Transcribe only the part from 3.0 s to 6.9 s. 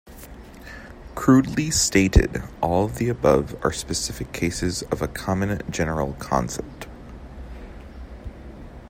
above are specific cases of a common general concept.